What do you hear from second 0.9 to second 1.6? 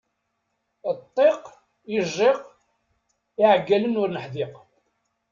Ṭṭiq,